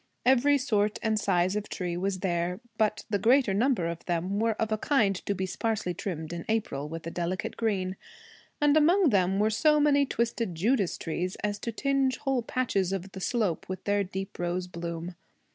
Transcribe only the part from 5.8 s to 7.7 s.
trimmed in April with a delicate